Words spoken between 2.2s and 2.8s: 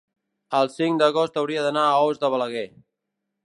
de Balaguer.